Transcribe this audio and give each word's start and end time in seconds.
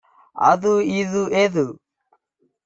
அது 0.35 0.71
இது 0.95 1.21
எது 1.35 1.65